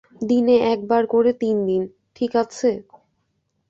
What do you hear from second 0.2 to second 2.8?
দিনে একবার করে তিনদিন, ঠিক আছে?